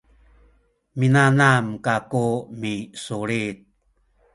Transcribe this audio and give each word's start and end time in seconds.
minanam 0.97 1.65
kaku 1.85 2.25
misulit 2.59 3.57